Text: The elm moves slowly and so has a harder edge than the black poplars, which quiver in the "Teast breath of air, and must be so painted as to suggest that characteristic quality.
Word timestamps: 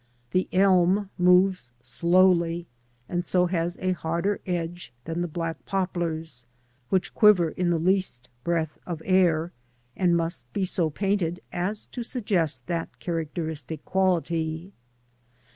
The 0.31 0.47
elm 0.51 1.11
moves 1.19 1.71
slowly 1.79 2.65
and 3.07 3.23
so 3.23 3.45
has 3.45 3.77
a 3.79 3.91
harder 3.91 4.41
edge 4.47 4.91
than 5.05 5.21
the 5.21 5.27
black 5.27 5.63
poplars, 5.67 6.47
which 6.89 7.13
quiver 7.13 7.49
in 7.49 7.69
the 7.69 7.77
"Teast 7.77 8.21
breath 8.43 8.79
of 8.87 9.03
air, 9.05 9.51
and 9.95 10.17
must 10.17 10.51
be 10.53 10.65
so 10.65 10.89
painted 10.89 11.39
as 11.53 11.85
to 11.85 12.01
suggest 12.01 12.65
that 12.65 12.97
characteristic 12.99 13.85
quality. 13.85 14.73